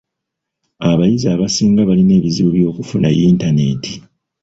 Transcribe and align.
Abayizi 0.89 1.27
abasinga 1.35 1.81
balina 1.89 2.13
ebizibu 2.19 2.49
by'okufuna 2.57 3.07
yintaneeti. 3.17 3.93